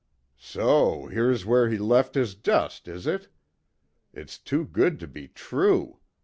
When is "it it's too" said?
3.05-4.65